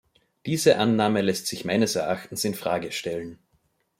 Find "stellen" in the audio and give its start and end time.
2.91-3.37